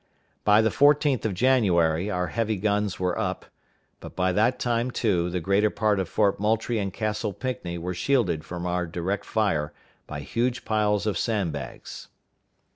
[0.43, 3.45] By the 14th of January our heavy guns were up;
[3.99, 7.93] but by that time, too, the greater part of Fort Moultrie and Castle Pinckney were
[7.93, 9.73] shielded from our direct fire
[10.07, 12.07] by huge piles of sand bags.